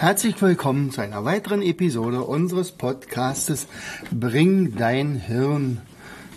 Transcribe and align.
Herzlich 0.00 0.40
willkommen 0.40 0.92
zu 0.92 1.00
einer 1.00 1.24
weiteren 1.24 1.60
Episode 1.60 2.22
unseres 2.22 2.70
Podcastes 2.70 3.66
Bring 4.12 4.76
dein 4.76 5.16
Hirn 5.16 5.80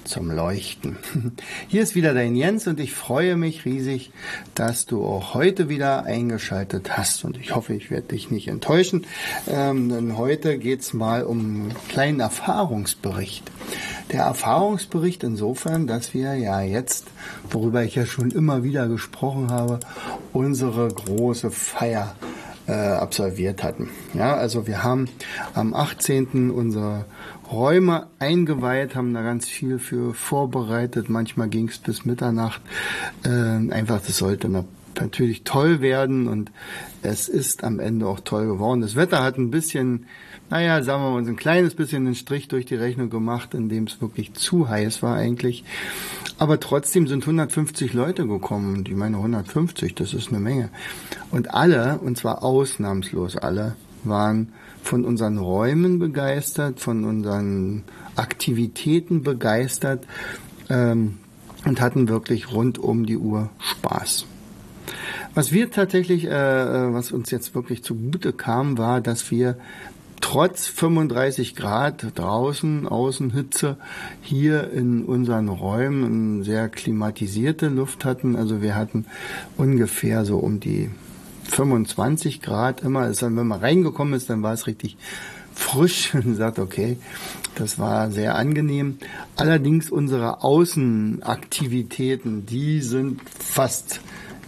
zum 0.04 0.32
Leuchten. 0.32 0.98
Hier 1.68 1.84
ist 1.84 1.94
wieder 1.94 2.16
dein 2.16 2.36
Jens 2.36 2.66
und 2.66 2.80
ich 2.80 2.92
freue 2.92 3.38
mich 3.38 3.64
riesig, 3.64 4.12
dass 4.56 4.88
du 4.88 5.06
auch 5.06 5.36
heute 5.36 5.70
wieder 5.70 6.06
eingeschaltet 6.06 6.98
hast 6.98 7.24
und 7.24 7.38
ich 7.38 7.56
hoffe, 7.56 7.76
ich 7.76 7.92
werde 7.92 8.08
dich 8.08 8.32
nicht 8.32 8.48
enttäuschen, 8.48 9.06
ähm, 9.48 9.90
denn 9.90 10.18
heute 10.18 10.58
geht's 10.58 10.94
mal 10.94 11.22
um 11.22 11.40
einen 11.40 11.76
kleinen 11.88 12.20
Erfahrungsbericht. 12.20 13.52
Der 14.12 14.23
Erfahrungsbericht 14.23 15.23
insofern, 15.23 15.86
dass 15.86 16.16
wir 16.16 16.34
ja 16.34 16.62
jetzt, 16.62 17.06
worüber 17.52 17.84
ich 17.84 17.94
ja 17.94 18.08
schon 18.08 18.32
immer 18.32 18.64
wieder 18.64 18.88
gesprochen 18.88 19.52
habe, 19.52 19.80
unsere 20.34 20.88
große 20.88 21.52
Feier 21.52 22.16
äh, 22.67 22.72
absolviert 22.72 23.64
hatten. 23.64 23.90
Ja, 24.14 24.36
also 24.36 24.67
wir 24.67 24.84
haben 24.84 25.09
am 25.54 25.73
18. 25.73 26.52
unsere 26.52 27.06
Räume 27.52 28.08
eingeweiht, 28.20 28.95
haben 28.95 29.14
da 29.14 29.22
ganz 29.22 29.48
viel 29.48 29.78
für 29.78 30.14
vorbereitet. 30.14 31.09
Manchmal 31.09 31.50
ging 31.50 31.68
es 31.68 31.80
bis 31.80 32.06
Mitternacht. 32.06 32.62
Äh, 33.26 33.30
einfach, 33.30 34.02
das 34.06 34.18
sollte 34.18 34.48
natürlich 35.00 35.44
toll 35.44 35.81
werden 35.81 36.28
und 36.28 36.52
es 37.02 37.30
ist 37.30 37.64
am 37.64 37.80
Ende 37.80 38.08
auch 38.08 38.20
toll 38.20 38.47
geworden. 38.47 38.81
Das 38.81 38.95
Wetter 38.95 39.23
hat 39.23 39.38
ein 39.38 39.52
bisschen, 39.52 40.06
naja, 40.50 40.84
sagen 40.84 41.03
wir 41.03 41.11
mal, 41.11 41.28
ein 41.28 41.36
kleines 41.36 41.75
bisschen 41.75 42.06
einen 42.06 42.16
Strich 42.16 42.47
durch 42.47 42.66
die 42.66 42.75
Rechnung 42.75 43.09
gemacht, 43.09 43.53
indem 43.53 43.86
es 43.86 44.02
wirklich 44.02 44.34
zu 44.34 44.69
heiß 44.69 45.02
war 45.02 45.16
eigentlich. 45.16 45.64
Aber 46.38 46.59
trotzdem 46.59 47.08
sind 47.08 47.23
150 47.23 47.94
Leute 47.94 48.28
gekommen. 48.28 48.75
Und 48.78 48.89
ich 48.89 48.95
meine 48.95 49.17
150, 49.17 49.95
das 49.95 50.14
ist 50.14 50.30
eine 50.30 50.39
Menge. 50.39 50.69
Und 51.30 51.53
alle, 51.53 52.00
und 52.00 52.17
zwar 52.17 52.44
ausnahmslos 52.44 53.38
alle, 53.38 53.75
waren 54.03 54.52
von 54.84 55.06
unseren 55.06 55.38
Räumen 55.38 56.00
begeistert, 56.00 56.80
von 56.80 57.03
unseren 57.03 57.84
Aktivitäten 58.16 59.23
begeistert 59.23 60.06
ähm, 60.69 61.19
und 61.66 61.81
hatten 61.81 62.09
wirklich 62.09 62.52
rund 62.52 62.80
um 62.80 63.06
die 63.06 63.17
Uhr 63.17 63.50
Spaß. 63.59 64.25
Was 65.34 65.52
wir 65.52 65.72
tatsächlich, 65.72 66.26
äh, 66.26 66.30
äh 66.30 66.94
was 66.94 67.12
uns 67.12 67.32
jetzt 67.32 67.56
wirklich 67.56 67.84
zugute 67.84 68.34
kam, 68.34 68.78
war, 68.78 69.00
dass 69.00 69.32
wir 69.32 69.58
trotz 70.20 70.68
35 70.68 71.56
Grad 71.56 72.06
draußen, 72.16 72.88
Außenhitze, 72.88 73.78
hier 74.22 74.72
in 74.72 75.06
unseren 75.06 75.50
Räumen 75.50 76.44
sehr 76.44 76.70
klimatisierte 76.70 77.70
Luft 77.70 78.06
hatten. 78.06 78.36
Also 78.36 78.62
wir 78.62 78.76
hatten 78.76 79.06
ungefähr 79.58 80.26
so 80.26 80.38
um 80.38 80.59
die 80.59 80.92
25 81.50 82.42
Grad 82.42 82.82
immer. 82.82 83.02
Also 83.02 83.26
wenn 83.26 83.48
man 83.48 83.59
reingekommen 83.59 84.14
ist, 84.14 84.30
dann 84.30 84.44
war 84.44 84.54
es 84.54 84.68
richtig 84.68 84.98
frisch 85.53 86.14
und 86.25 86.36
sagt, 86.36 86.59
okay, 86.59 86.97
das 87.56 87.80
war 87.80 88.12
sehr 88.12 88.36
angenehm. 88.36 89.00
Allerdings 89.36 89.90
unsere 89.90 90.44
Außenaktivitäten, 90.44 92.46
die 92.46 92.81
sind 92.81 93.20
fast 93.38 94.00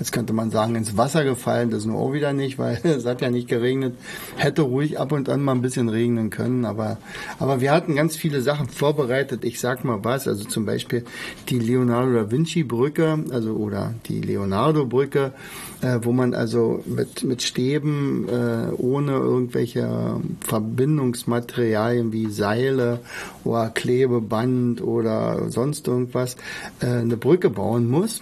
Jetzt 0.03 0.12
könnte 0.12 0.34
man 0.34 0.52
sagen, 0.52 0.75
ins 0.75 0.97
Wasser 0.97 1.24
gefallen, 1.24 1.69
das 1.69 1.86
nur 1.86 1.97
auch 1.97 2.12
wieder 2.12 2.34
nicht, 2.34 2.59
weil 2.59 2.78
es 2.84 3.06
hat 3.06 3.22
ja 3.22 3.31
nicht 3.31 3.47
geregnet. 3.47 3.96
Hätte 4.36 4.64
ruhig 4.64 5.00
ab 5.00 5.14
und 5.14 5.30
an 5.30 5.41
mal 5.41 5.53
ein 5.53 5.62
bisschen 5.62 5.88
regnen 5.88 6.30
können, 6.30 6.66
aber, 6.66 6.97
aber 7.40 7.62
wir 7.62 7.72
hatten 7.72 7.96
ganz 7.96 8.18
viele 8.18 8.42
Sachen 8.42 8.68
vorbereitet. 8.68 9.46
Ich 9.46 9.62
sag 9.62 9.86
mal 9.86 10.03
was, 10.03 10.28
also 10.28 10.44
zum 10.44 10.66
Beispiel 10.66 11.06
die 11.47 11.58
Leonardo 11.58 12.12
da 12.12 12.30
Vinci 12.30 12.63
Brücke, 12.63 13.18
also 13.31 13.53
oder 13.53 13.94
die 14.08 14.19
Leonardo 14.19 14.86
Brücke, 14.86 15.31
äh, 15.80 16.00
wo 16.02 16.12
man 16.12 16.34
also 16.34 16.84
mit, 16.86 17.24
mit 17.24 17.42
Stäben 17.42 18.28
äh, 18.28 18.74
ohne 18.74 19.13
irgendwelche 19.13 20.19
Verbindungsmaterialien 20.42 22.12
wie 22.12 22.30
Seile 22.30 23.00
oder 23.46 23.69
Klebeband 23.69 24.81
oder 24.81 25.50
sonst 25.50 25.88
irgendwas 25.88 26.36
äh, 26.81 26.88
eine 26.88 27.16
Brücke 27.16 27.50
bauen 27.50 27.90
muss. 27.90 28.22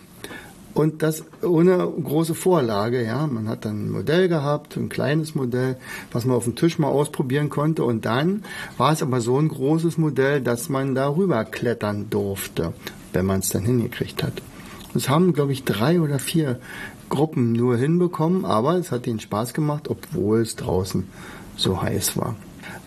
Und 0.74 1.04
das 1.04 1.24
ohne 1.42 1.78
große 1.78 2.36
Vorlage, 2.36 3.04
ja. 3.04 3.28
Man 3.28 3.50
hat 3.50 3.66
dann 3.66 3.86
ein 3.86 3.92
Modell 3.92 4.28
gehabt, 4.28 4.78
ein 4.78 4.90
kleines 4.90 5.36
Modell, 5.36 5.78
was 6.12 6.26
man 6.26 6.38
auf 6.38 6.46
dem 6.46 6.56
Tisch 6.56 6.80
mal 6.80 6.88
ausprobieren 6.88 7.50
konnte. 7.50 7.84
Und 7.84 8.06
dann 8.06 8.44
war 8.78 8.94
es 8.94 9.02
aber 9.02 9.22
so 9.22 9.38
ein 9.38 9.50
großes 9.50 9.98
Modell, 9.98 10.42
dass 10.42 10.70
man 10.70 10.96
darüber 10.96 11.44
klettern 11.46 12.10
durfte, 12.10 12.74
wenn 13.14 13.26
man 13.26 13.40
es 13.40 13.50
dann 13.50 13.64
hingekriegt 13.64 14.24
hat. 14.24 14.42
Das 14.94 15.10
haben, 15.10 15.34
glaube 15.34 15.54
ich, 15.54 15.64
drei 15.64 16.02
oder 16.02 16.20
vier 16.20 16.60
Gruppen 17.10 17.52
nur 17.52 17.78
hinbekommen, 17.78 18.46
aber 18.46 18.76
es 18.76 18.92
hat 18.92 19.08
ihnen 19.08 19.20
Spaß 19.20 19.54
gemacht, 19.54 19.90
obwohl 19.90 20.42
es 20.42 20.56
draußen 20.56 21.08
so 21.58 21.82
heiß 21.82 22.18
war. 22.18 22.36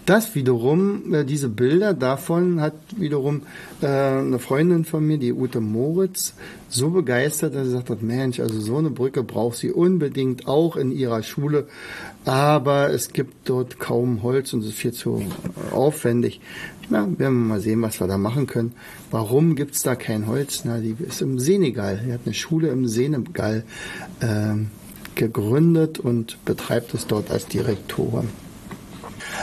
Das 0.06 0.34
wiederum, 0.34 1.15
äh, 1.15 1.25
diese 1.25 1.48
Bilder 1.48 1.94
davon 1.94 2.60
hat 2.60 2.75
wiederum 2.94 3.42
äh, 3.81 3.87
eine 3.87 4.38
Freundin 4.38 4.84
von 4.84 5.06
mir, 5.06 5.16
die 5.16 5.32
Ute 5.32 5.60
Moritz, 5.60 6.34
so 6.69 6.91
begeistert, 6.91 7.54
dass 7.54 7.69
sie 7.69 7.72
sagt 7.72 8.03
Mensch, 8.03 8.38
also 8.38 8.60
so 8.60 8.76
eine 8.76 8.91
Brücke 8.91 9.22
braucht 9.22 9.56
sie 9.56 9.72
unbedingt 9.72 10.47
auch 10.47 10.76
in 10.76 10.92
ihrer 10.92 11.22
Schule, 11.22 11.69
aber 12.26 12.91
es 12.91 13.12
gibt 13.15 13.48
dort 13.48 13.78
kaum 13.78 14.22
Holz 14.22 14.53
und 14.53 14.60
es 14.60 14.69
ist 14.69 14.75
viel 14.75 14.92
zu 14.92 15.22
aufwendig. 15.70 16.41
Na, 16.91 17.06
werden 17.19 17.19
wir 17.19 17.31
mal 17.31 17.60
sehen, 17.60 17.81
was 17.81 17.98
wir 17.98 18.06
da 18.06 18.19
machen 18.19 18.47
können. 18.47 18.75
Warum 19.10 19.54
gibt's 19.54 19.82
da 19.82 19.94
kein 19.94 20.26
Holz? 20.26 20.62
Na, 20.65 20.81
die 20.81 20.94
ist 20.98 21.22
im 21.22 21.38
Senegal. 21.38 22.03
Die 22.06 22.12
hat 22.12 22.21
eine 22.26 22.34
Schule 22.34 22.69
im 22.69 22.86
Senegal 22.88 23.65
äh, 24.21 24.54
gegründet 25.15 25.98
und 25.98 26.44
betreibt 26.44 26.92
es 26.92 27.06
dort 27.06 27.31
als 27.31 27.47
Direktorin. 27.47 28.28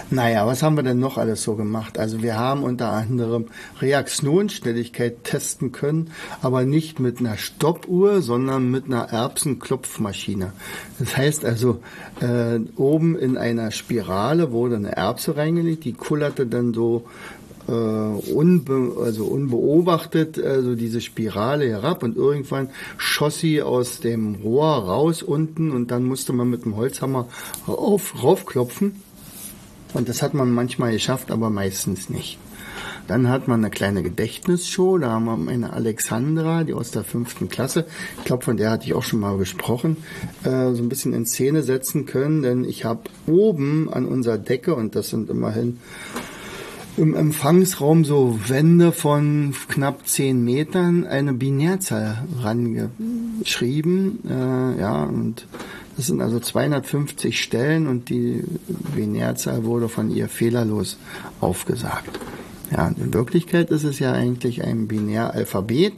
Naja, 0.10 0.46
was 0.46 0.64
haben 0.64 0.76
wir 0.76 0.84
denn 0.84 1.00
noch 1.00 1.18
alles 1.18 1.44
so 1.44 1.56
gemacht? 1.56 1.98
Also 1.98 2.22
wir 2.22 2.38
haben 2.38 2.64
unter 2.64 2.92
anderem 2.92 3.48
Reaktionsschnelligkeit 3.80 5.24
testen 5.24 5.72
können, 5.72 6.12
aber 6.42 6.64
nicht 6.64 7.00
mit 7.00 7.20
einer 7.20 7.38
Stoppuhr, 7.38 8.22
sondern 8.22 8.70
mit 8.70 8.86
einer 8.86 9.10
Erbsenklopfmaschine. 9.10 10.54
Das 11.00 11.18
heißt 11.18 11.46
also, 11.46 11.82
äh, 12.20 12.60
oben 12.76 13.18
in 13.18 13.38
einer 13.38 13.72
Spirale 13.72 14.52
wurde 14.52 14.76
eine 14.76 14.96
Erbse 14.96 15.38
reingelegt, 15.38 15.86
die 15.86 15.94
kullerte 15.94 16.46
dann 16.46 16.74
so 16.74 17.06
äh, 17.68 17.72
unbe 17.72 18.98
also 19.04 19.26
unbeobachtet 19.26 20.44
also 20.44 20.76
diese 20.76 21.02
Spirale 21.02 21.70
herab 21.70 22.04
und 22.04 22.18
irgendwann 22.18 22.70
schoss 22.98 23.40
sie 23.40 23.62
aus 23.62 24.00
dem 24.00 24.36
Rohr 24.36 24.74
raus 24.74 25.24
unten 25.24 25.72
und 25.72 25.92
dann 25.92 26.04
musste 26.04 26.34
man 26.34 26.50
mit 26.50 26.66
dem 26.66 26.76
Holzhammer 26.76 27.28
auf, 27.68 28.24
raufklopfen 28.24 29.02
und 29.94 30.10
das 30.10 30.22
hat 30.22 30.34
man 30.34 30.52
manchmal 30.52 30.92
geschafft, 30.92 31.32
aber 31.32 31.50
meistens 31.50 32.10
nicht. 32.10 32.38
Dann 33.08 33.28
hat 33.28 33.48
man 33.48 33.60
eine 33.60 33.70
kleine 33.70 34.04
Gedächtnisshow. 34.04 34.98
Da 34.98 35.12
haben 35.12 35.26
wir 35.26 35.52
eine 35.52 35.74
Alexandra, 35.74 36.64
die 36.64 36.74
aus 36.74 36.92
der 36.92 37.04
fünften 37.04 37.50
Klasse, 37.50 37.86
ich 38.20 38.24
glaube, 38.24 38.44
von 38.46 38.58
der 38.58 38.72
hatte 38.72 38.86
ich 38.86 38.94
auch 38.94 39.04
schon 39.04 39.20
mal 39.20 39.38
gesprochen, 39.38 39.98
äh, 40.44 40.72
so 40.72 40.82
ein 40.82 40.90
bisschen 40.90 41.14
in 41.14 41.26
Szene 41.26 41.64
setzen 41.64 42.06
können. 42.06 42.42
Denn 42.42 42.64
ich 42.64 42.86
habe 42.86 43.02
oben 43.28 43.92
an 43.92 44.06
unserer 44.06 44.38
Decke, 44.38 44.76
und 44.76 44.96
das 44.96 45.10
sind 45.10 45.30
immerhin 45.30 45.80
im 46.98 47.16
Empfangsraum 47.16 48.06
so 48.06 48.40
Wände 48.48 48.92
von 48.92 49.54
knapp 49.70 50.08
zehn 50.08 50.44
Metern, 50.44 51.06
eine 51.06 51.34
Binärzahl 51.34 52.24
rangeschrieben. 52.42 54.20
Äh, 54.30 54.80
ja, 54.80 55.04
und 55.04 55.48
das 55.98 56.08
sind 56.08 56.22
also 56.22 56.40
250 56.40 57.42
Stellen 57.42 57.88
und 57.88 58.10
die 58.10 58.44
Binärzahl 58.96 59.64
wurde 59.66 59.90
von 59.90 60.10
ihr 60.10 60.30
fehlerlos 60.30 60.98
aufgesagt. 61.40 62.20
Ja, 62.72 62.88
in 62.88 63.14
Wirklichkeit 63.14 63.70
ist 63.70 63.84
es 63.84 64.00
ja 64.00 64.14
eigentlich 64.14 64.64
ein 64.64 64.88
Binäralphabet, 64.88 65.94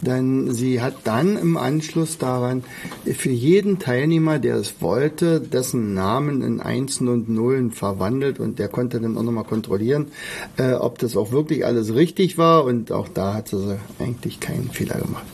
denn 0.00 0.52
sie 0.52 0.80
hat 0.80 0.94
dann 1.04 1.36
im 1.36 1.56
Anschluss 1.56 2.18
daran 2.18 2.64
für 3.04 3.30
jeden 3.30 3.78
Teilnehmer, 3.78 4.38
der 4.38 4.56
es 4.56 4.80
wollte, 4.80 5.40
dessen 5.40 5.94
Namen 5.94 6.42
in 6.42 6.60
Einsen 6.60 7.08
und 7.08 7.28
Nullen 7.28 7.70
verwandelt 7.70 8.40
und 8.40 8.58
der 8.58 8.68
konnte 8.68 9.00
dann 9.00 9.16
auch 9.16 9.22
nochmal 9.22 9.44
kontrollieren, 9.44 10.08
äh, 10.56 10.72
ob 10.72 10.98
das 10.98 11.16
auch 11.16 11.32
wirklich 11.32 11.64
alles 11.64 11.94
richtig 11.94 12.38
war 12.38 12.64
und 12.64 12.92
auch 12.92 13.08
da 13.08 13.34
hat 13.34 13.48
sie 13.48 13.78
eigentlich 13.98 14.40
keinen 14.40 14.70
Fehler 14.70 14.98
gemacht. 14.98 15.26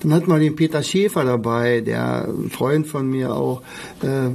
Dann 0.00 0.12
hatten 0.12 0.28
wir 0.28 0.38
den 0.38 0.56
Peter 0.56 0.82
Schäfer 0.82 1.24
dabei, 1.24 1.80
der 1.80 2.28
Freund 2.50 2.86
von 2.86 3.08
mir 3.08 3.34
auch. 3.34 3.62
Äh, 4.02 4.30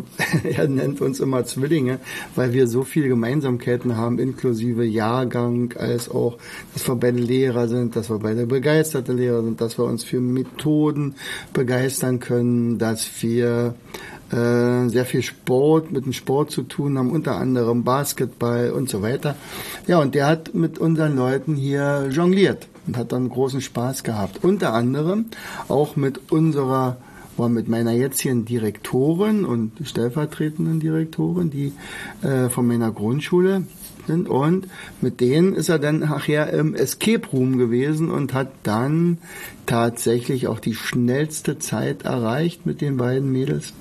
er 0.55 0.67
nennt 0.67 1.01
uns 1.01 1.19
immer 1.19 1.45
Zwillinge, 1.45 1.99
weil 2.35 2.53
wir 2.53 2.67
so 2.67 2.83
viele 2.83 3.09
Gemeinsamkeiten 3.09 3.95
haben, 3.95 4.17
inklusive 4.19 4.83
Jahrgang, 4.83 5.73
als 5.77 6.09
auch, 6.09 6.37
dass 6.73 6.87
wir 6.87 6.95
beide 6.95 7.19
Lehrer 7.19 7.67
sind, 7.67 7.95
dass 7.95 8.09
wir 8.09 8.19
beide 8.19 8.47
begeisterte 8.47 9.13
Lehrer 9.13 9.43
sind, 9.43 9.61
dass 9.61 9.77
wir 9.77 9.85
uns 9.85 10.03
für 10.03 10.19
Methoden 10.19 11.15
begeistern 11.53 12.19
können, 12.19 12.79
dass 12.79 13.07
wir 13.21 13.75
äh, 14.31 14.87
sehr 14.87 15.05
viel 15.05 15.21
Sport, 15.21 15.91
mit 15.91 16.05
dem 16.05 16.13
Sport 16.13 16.51
zu 16.51 16.63
tun 16.63 16.97
haben, 16.97 17.11
unter 17.11 17.35
anderem 17.35 17.83
Basketball 17.83 18.71
und 18.71 18.89
so 18.89 19.01
weiter. 19.01 19.35
Ja, 19.87 19.99
und 19.99 20.15
der 20.15 20.27
hat 20.27 20.55
mit 20.55 20.79
unseren 20.79 21.15
Leuten 21.15 21.55
hier 21.55 22.07
jongliert 22.09 22.67
und 22.87 22.97
hat 22.97 23.11
dann 23.11 23.29
großen 23.29 23.61
Spaß 23.61 24.03
gehabt. 24.03 24.43
Unter 24.43 24.73
anderem 24.73 25.25
auch 25.67 25.95
mit 25.95 26.31
unserer 26.31 26.97
war 27.37 27.49
mit 27.49 27.67
meiner 27.67 27.91
jetzigen 27.91 28.45
Direktorin 28.45 29.45
und 29.45 29.71
stellvertretenden 29.83 30.79
Direktorin, 30.79 31.49
die 31.49 31.73
äh, 32.21 32.49
von 32.49 32.67
meiner 32.67 32.91
Grundschule 32.91 33.63
sind. 34.07 34.27
Und 34.27 34.67
mit 35.01 35.21
denen 35.21 35.53
ist 35.53 35.69
er 35.69 35.79
dann 35.79 35.99
nachher 35.99 36.51
im 36.53 36.75
Escape 36.75 37.27
Room 37.31 37.57
gewesen 37.57 38.11
und 38.11 38.33
hat 38.33 38.51
dann 38.63 39.17
tatsächlich 39.65 40.47
auch 40.47 40.59
die 40.59 40.75
schnellste 40.75 41.57
Zeit 41.57 42.03
erreicht 42.03 42.65
mit 42.65 42.81
den 42.81 42.97
beiden 42.97 43.31
Mädels. 43.31 43.73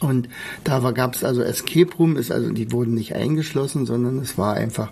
Und 0.00 0.28
da 0.64 0.78
gab 0.92 1.14
es 1.14 1.24
also 1.24 1.42
Escape 1.42 1.94
Room, 1.98 2.16
ist 2.16 2.30
also, 2.30 2.50
die 2.50 2.72
wurden 2.72 2.94
nicht 2.94 3.14
eingeschlossen, 3.14 3.84
sondern 3.84 4.18
es 4.18 4.38
war 4.38 4.54
einfach 4.54 4.90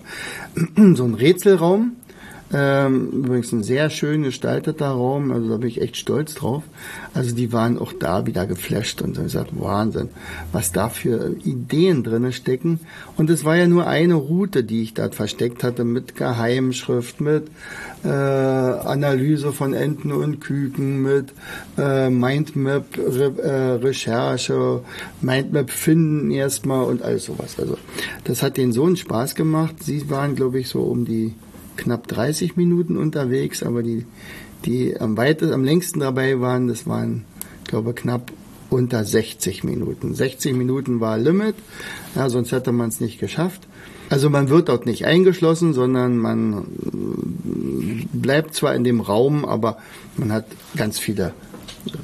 so 0.95 1.05
ein 1.05 1.15
Rätselraum 1.15 1.93
ähm, 2.53 3.11
übrigens 3.11 3.53
ein 3.53 3.63
sehr 3.63 3.91
schön 3.91 4.23
gestalteter 4.23 4.89
Raum, 4.89 5.33
also 5.33 5.51
da 5.51 5.57
bin 5.59 5.69
ich 5.69 5.83
echt 5.83 5.97
stolz 5.97 6.35
drauf. 6.35 6.63
Also 7.13 7.35
die 7.35 7.53
waren 7.53 7.79
auch 7.79 7.93
da 7.93 8.27
wieder 8.27 8.47
geflasht 8.47 9.03
und 9.03 9.17
so 9.17 9.23
gesagt, 9.23 9.51
Wahnsinn, 9.59 10.09
was 10.53 10.73
da 10.73 10.89
für 10.89 11.37
Ideen 11.45 12.05
drinne 12.05 12.33
stecken. 12.33 12.81
Und 13.17 13.29
es 13.29 13.45
war 13.45 13.57
ja 13.57 13.67
nur 13.67 13.87
eine 13.87 14.15
Route, 14.15 14.65
die 14.65 14.83
ich 14.83 14.95
da 14.95 15.11
versteckt 15.11 15.63
hatte 15.63 15.85
mit 15.85 16.17
Geheimschrift, 16.17 17.21
mit 17.21 17.49
äh, 18.05 18.09
Analyse 18.09 19.53
von 19.53 19.75
Enten 19.75 20.13
und 20.13 20.41
Küken, 20.41 21.03
mit 21.03 21.35
äh, 21.77 22.09
Mindmap 22.09 22.87
Re 22.97 23.79
äh, 23.81 24.81
Mindmap 25.21 25.71
finden 25.71 26.31
erstmal 26.31 26.85
und 26.85 27.03
alles 27.03 27.25
sowas. 27.25 27.59
Also 27.59 27.77
das 28.25 28.43
hat 28.43 28.57
denen 28.57 28.73
so 28.73 28.85
einen 28.85 28.97
Spaß 28.97 29.35
gemacht. 29.35 29.83
Sie 29.83 30.09
waren, 30.09 30.35
glaube 30.35 30.61
ich, 30.61 30.69
so 30.69 30.83
um 30.83 31.05
die 31.05 31.35
knapp 31.79 32.07
30 32.09 32.57
Minuten 32.57 32.99
unterwegs, 32.99 33.63
aber 33.63 33.83
die, 33.83 34.05
die 34.67 35.01
am 35.01 35.17
weitesten, 35.17 35.55
am 35.55 35.65
längsten 35.65 36.01
dabei 36.01 36.41
waren, 36.41 36.69
das 36.69 36.87
waren, 36.87 37.25
glaube 37.65 37.95
knapp 37.95 38.33
unter 38.69 39.05
60 39.05 39.65
Minuten. 39.65 40.15
60 40.15 40.55
Minuten 40.55 41.01
war 41.01 41.17
Limit, 41.17 41.55
ja, 42.15 42.29
sonst 42.29 42.53
hätte 42.53 42.73
man 42.73 42.91
es 42.91 43.01
nicht 43.01 43.19
geschafft. 43.19 43.67
Also 44.11 44.29
man 44.31 44.49
wird 44.49 44.69
dort 44.69 44.87
nicht 44.87 45.07
eingeschlossen, 45.07 45.73
sondern 45.73 46.19
man 46.19 46.59
äh, 46.59 48.07
bleibt 48.13 48.55
zwar 48.55 48.75
in 48.75 48.85
dem 48.85 49.01
Raum, 49.01 49.45
aber 49.45 49.79
man 50.17 50.33
hat 50.33 50.47
ganz 50.77 50.99
viele 50.99 51.33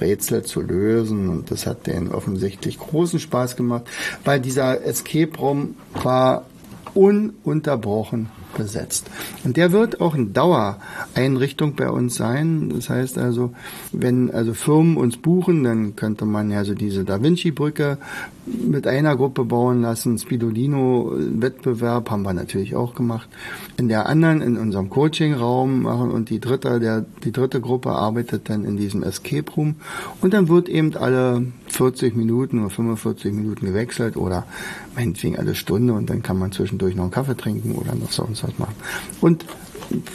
Rätsel 0.00 0.44
zu 0.44 0.60
lösen 0.60 1.28
und 1.28 1.50
das 1.50 1.66
hat 1.66 1.86
denen 1.86 2.12
offensichtlich 2.12 2.78
großen 2.78 3.18
Spaß 3.18 3.56
gemacht, 3.56 3.84
weil 4.24 4.40
dieser 4.40 4.84
Escape 4.84 5.36
Raum 5.36 5.74
war 6.02 6.46
ununterbrochen 6.94 8.28
besetzt. 8.54 9.10
Und 9.44 9.56
der 9.56 9.72
wird 9.72 10.00
auch 10.00 10.14
in 10.14 10.32
Dauereinrichtung 10.32 11.74
bei 11.74 11.90
uns 11.90 12.14
sein. 12.14 12.70
Das 12.74 12.88
heißt 12.88 13.18
also, 13.18 13.52
wenn 13.92 14.30
also 14.30 14.54
Firmen 14.54 14.96
uns 14.96 15.16
buchen, 15.16 15.64
dann 15.64 15.96
könnte 15.96 16.24
man 16.24 16.50
ja 16.50 16.64
so 16.64 16.74
diese 16.74 17.04
Da 17.04 17.22
Vinci 17.22 17.50
Brücke 17.50 17.98
mit 18.46 18.86
einer 18.86 19.16
Gruppe 19.16 19.44
bauen 19.44 19.82
lassen. 19.82 20.18
Spidolino-Wettbewerb 20.18 22.10
haben 22.10 22.22
wir 22.22 22.34
natürlich 22.34 22.76
auch 22.76 22.94
gemacht. 22.94 23.28
In 23.76 23.88
der 23.88 24.06
anderen, 24.06 24.42
in 24.42 24.56
unserem 24.56 24.90
Coaching-Raum 24.90 25.82
machen 25.82 26.10
und 26.10 26.30
die 26.30 26.40
dritte, 26.40 26.78
der, 26.80 27.04
die 27.24 27.32
dritte 27.32 27.60
Gruppe 27.60 27.90
arbeitet 27.90 28.48
dann 28.48 28.64
in 28.64 28.76
diesem 28.76 29.02
Escape 29.02 29.50
Room. 29.56 29.76
Und 30.20 30.34
dann 30.34 30.48
wird 30.48 30.68
eben 30.68 30.96
alle 30.96 31.46
40 31.74 32.16
Minuten 32.16 32.60
oder 32.60 32.70
45 32.70 33.32
Minuten 33.32 33.66
gewechselt 33.66 34.16
oder 34.16 34.46
meinetwegen 34.94 35.38
alle 35.38 35.54
Stunde 35.54 35.92
und 35.92 36.08
dann 36.10 36.22
kann 36.22 36.38
man 36.38 36.52
zwischendurch 36.52 36.94
noch 36.94 37.04
einen 37.04 37.12
Kaffee 37.12 37.36
trinken 37.36 37.74
oder 37.74 37.94
noch 37.94 38.12
sonst 38.12 38.44
was 38.44 38.58
machen. 38.58 38.74
Und 39.20 39.44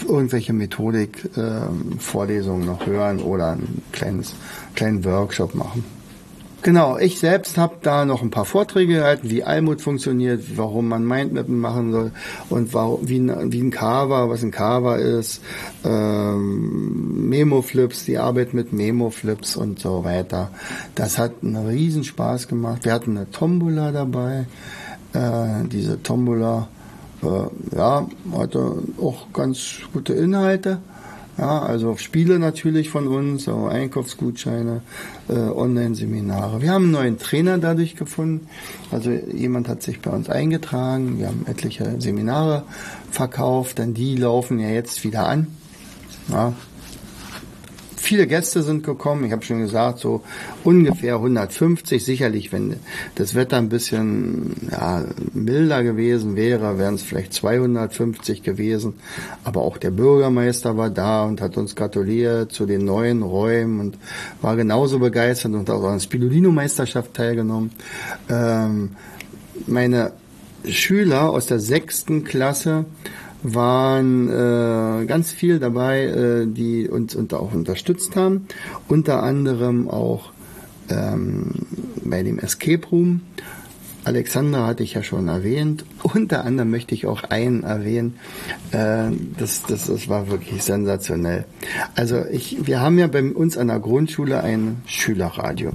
irgendwelche 0.07 0.53
Methodik, 0.53 1.37
äh, 1.37 1.61
Vorlesungen 1.99 2.65
noch 2.65 2.85
hören 2.85 3.19
oder 3.19 3.53
ein 3.53 3.81
kleines, 3.91 4.35
kleinen 4.75 5.03
Workshop 5.05 5.55
machen. 5.55 5.83
Genau, 6.61 6.97
ich 6.97 7.19
selbst 7.19 7.57
habe 7.57 7.75
da 7.81 8.03
noch 8.03 8.21
ein 8.21 8.31
paar 8.31 8.43
Vorträge 8.43 8.95
gehalten, 8.95 9.29
wie 9.29 9.45
Almut 9.45 9.81
funktioniert, 9.81 10.57
warum 10.57 10.89
man 10.89 11.05
Mindmappen 11.05 11.57
machen 11.57 11.93
soll 11.93 12.11
und 12.49 12.73
warum, 12.73 13.07
wie, 13.07 13.17
ein, 13.17 13.53
wie 13.53 13.61
ein 13.61 13.71
Carver, 13.71 14.29
was 14.29 14.43
ein 14.43 14.51
Carver 14.51 14.97
ist, 14.97 15.41
ähm, 15.85 17.29
Memo-Flips, 17.29 18.03
die 18.03 18.17
Arbeit 18.17 18.53
mit 18.53 18.73
Memo-Flips 18.73 19.55
und 19.55 19.79
so 19.79 20.03
weiter. 20.03 20.51
Das 20.95 21.17
hat 21.17 21.31
einen 21.43 21.65
riesen 21.65 22.03
Spaß 22.03 22.49
gemacht. 22.49 22.83
Wir 22.83 22.91
hatten 22.91 23.15
eine 23.17 23.31
Tombola 23.31 23.93
dabei. 23.93 24.45
Äh, 25.13 25.65
diese 25.71 26.03
Tombola 26.03 26.67
äh, 27.23 27.75
ja, 27.77 28.05
hatte 28.37 28.83
auch 29.01 29.31
ganz 29.31 29.79
gute 29.93 30.13
Inhalte. 30.13 30.79
Ja, 31.39 31.61
also 31.61 31.95
Spiele 31.95 32.37
natürlich 32.37 32.89
von 32.89 33.07
uns, 33.07 33.47
auch 33.47 33.67
Einkaufsgutscheine, 33.67 34.81
äh, 35.29 35.33
Online-Seminare. 35.33 36.61
Wir 36.61 36.71
haben 36.71 36.85
einen 36.85 36.91
neuen 36.91 37.17
Trainer 37.17 37.57
dadurch 37.57 37.95
gefunden. 37.95 38.47
Also 38.91 39.11
jemand 39.11 39.69
hat 39.69 39.81
sich 39.81 40.01
bei 40.01 40.11
uns 40.11 40.29
eingetragen. 40.29 41.17
Wir 41.17 41.27
haben 41.27 41.45
etliche 41.47 41.95
Seminare 41.99 42.63
verkauft, 43.09 43.77
denn 43.77 43.93
die 43.93 44.17
laufen 44.17 44.59
ja 44.59 44.69
jetzt 44.69 45.05
wieder 45.05 45.29
an. 45.29 45.47
Ja, 46.27 46.53
viele 48.09 48.25
Gäste 48.25 48.63
sind 48.63 48.83
gekommen. 48.83 49.23
Ich 49.23 49.31
habe 49.31 49.45
schon 49.45 49.59
gesagt, 49.59 49.99
so 49.99 50.23
ungefähr 50.63 51.17
150. 51.17 52.03
Sicherlich, 52.03 52.51
wenn 52.51 52.77
das 53.13 53.35
Wetter 53.35 53.57
ein 53.57 53.69
bisschen 53.69 54.55
ja, 54.71 55.05
milder 55.33 55.83
gewesen 55.83 56.35
wäre, 56.35 56.79
wären 56.79 56.95
es 56.95 57.03
vielleicht 57.03 57.33
250 57.33 58.41
gewesen. 58.41 58.95
Aber 59.43 59.61
auch 59.61 59.77
der 59.77 59.91
Bürgermeister 59.91 60.75
war 60.75 60.89
da 60.89 61.23
und 61.25 61.39
hat 61.39 61.55
uns 61.55 61.75
gratuliert 61.75 62.51
zu 62.51 62.65
den 62.65 62.83
neuen 62.83 63.21
Räumen 63.21 63.79
und 63.79 63.97
war 64.41 64.55
genauso 64.55 64.97
begeistert 64.97 65.53
und 65.53 65.69
hat 65.69 65.75
auch 65.75 65.83
an 65.83 65.93
der 65.93 65.99
Spirulino-Meisterschaft 65.99 67.13
teilgenommen. 67.13 67.69
Ähm, 68.27 68.95
meine 69.67 70.13
Schüler 70.67 71.29
aus 71.29 71.45
der 71.45 71.59
sechsten 71.59 72.23
Klasse 72.23 72.85
waren 73.43 74.29
äh, 74.29 75.05
ganz 75.05 75.31
viel 75.31 75.59
dabei, 75.59 76.03
äh, 76.03 76.47
die 76.47 76.89
uns 76.89 77.15
und 77.15 77.33
auch 77.33 77.53
unterstützt 77.53 78.15
haben. 78.15 78.47
Unter 78.87 79.23
anderem 79.23 79.89
auch 79.89 80.31
ähm, 80.89 81.51
bei 82.03 82.23
dem 82.23 82.39
Escape 82.39 82.85
Room. 82.87 83.21
Alexander 84.05 84.65
hatte 84.65 84.83
ich 84.83 84.93
ja 84.93 85.03
schon 85.03 85.27
erwähnt. 85.27 85.85
Unter 86.03 86.45
anderem 86.45 86.71
möchte 86.71 86.95
ich 86.95 87.05
auch 87.05 87.23
einen 87.23 87.63
erwähnen. 87.63 88.15
Äh, 88.71 89.11
das, 89.37 89.63
das, 89.63 89.87
das 89.87 90.07
war 90.07 90.29
wirklich 90.29 90.63
sensationell. 90.63 91.45
Also 91.95 92.25
ich, 92.25 92.65
wir 92.65 92.81
haben 92.81 92.97
ja 92.97 93.07
bei 93.07 93.23
uns 93.23 93.57
an 93.57 93.67
der 93.67 93.79
Grundschule 93.79 94.41
ein 94.41 94.81
Schülerradio. 94.85 95.71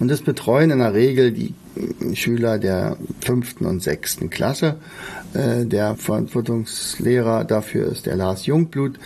Und 0.00 0.08
das 0.08 0.22
betreuen 0.22 0.70
in 0.70 0.78
der 0.78 0.94
Regel 0.94 1.32
die 1.32 1.54
Schüler 2.14 2.58
der 2.58 2.96
fünften 3.20 3.66
und 3.66 3.82
sechsten 3.82 4.30
Klasse. 4.30 4.76
Äh, 5.34 5.64
der 5.64 5.96
Verantwortungslehrer 5.96 7.44
dafür 7.44 7.90
ist 7.90 8.06
der 8.06 8.16
Lars 8.16 8.46
Jungblut, 8.46 8.98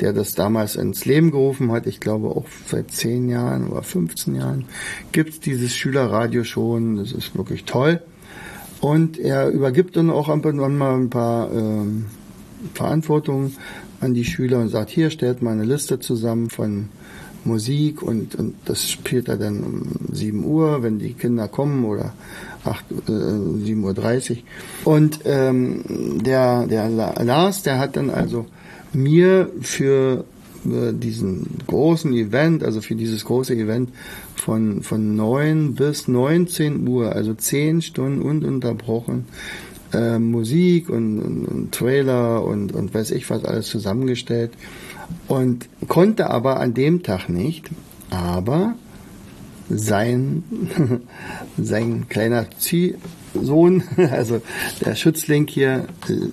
der 0.00 0.12
das 0.12 0.34
damals 0.34 0.76
ins 0.76 1.04
Leben 1.04 1.30
gerufen 1.30 1.72
hat. 1.72 1.86
Ich 1.86 2.00
glaube 2.00 2.28
auch 2.28 2.46
seit 2.66 2.90
zehn 2.90 3.28
Jahren 3.28 3.68
oder 3.68 3.82
15 3.82 4.34
Jahren 4.34 4.64
gibt 5.12 5.30
es 5.30 5.40
dieses 5.40 5.74
Schülerradio 5.74 6.44
schon. 6.44 6.96
Das 6.96 7.12
ist 7.12 7.36
wirklich 7.36 7.64
toll. 7.64 8.00
Und 8.80 9.18
er 9.18 9.48
übergibt 9.48 9.96
dann 9.96 10.10
auch 10.10 10.28
mal 10.28 10.94
ein 10.94 11.10
paar 11.10 11.50
ähm, 11.52 12.06
Verantwortungen 12.74 13.56
an 14.00 14.14
die 14.14 14.24
Schüler 14.24 14.58
und 14.58 14.68
sagt, 14.68 14.90
hier 14.90 15.10
stellt 15.10 15.42
mal 15.42 15.52
eine 15.52 15.64
Liste 15.64 15.98
zusammen 15.98 16.50
von 16.50 16.88
Musik 17.44 18.02
und, 18.02 18.34
und 18.34 18.54
das 18.64 18.90
spielt 18.90 19.28
er 19.28 19.36
dann 19.36 19.62
um 19.62 19.82
7 20.12 20.44
Uhr, 20.44 20.82
wenn 20.82 20.98
die 20.98 21.12
Kinder 21.12 21.48
kommen 21.48 21.84
oder 21.84 22.14
8, 22.64 22.84
äh, 23.08 23.10
7.30 23.10 24.30
Uhr. 24.30 24.36
Und 24.84 25.20
ähm, 25.24 26.22
der, 26.24 26.66
der 26.66 26.88
Lars, 26.88 27.62
der 27.62 27.78
hat 27.78 27.96
dann 27.96 28.10
also 28.10 28.46
mir 28.92 29.50
für 29.60 30.24
diesen 30.64 31.58
großen 31.66 32.14
Event, 32.14 32.64
also 32.64 32.80
für 32.80 32.94
dieses 32.94 33.26
große 33.26 33.54
Event 33.54 33.90
von, 34.34 34.82
von 34.82 35.14
9 35.14 35.74
bis 35.74 36.08
19 36.08 36.88
Uhr, 36.88 37.12
also 37.12 37.34
10 37.34 37.82
Stunden 37.82 38.22
ununterbrochen, 38.22 39.26
äh, 39.92 40.18
Musik 40.18 40.88
und, 40.88 41.20
und, 41.20 41.44
und 41.44 41.72
Trailer 41.72 42.44
und, 42.44 42.72
und 42.72 42.94
weiß 42.94 43.10
ich 43.10 43.28
was 43.28 43.44
alles 43.44 43.66
zusammengestellt 43.66 44.52
und 45.28 45.68
konnte 45.88 46.30
aber 46.30 46.60
an 46.60 46.74
dem 46.74 47.02
Tag 47.02 47.28
nicht, 47.28 47.70
aber 48.10 48.74
sein, 49.68 50.42
sein 51.58 52.08
kleiner 52.08 52.46
Ziehsohn, 52.58 53.82
also 54.10 54.42
der 54.84 54.94
Schützling 54.94 55.46
hier, 55.46 55.86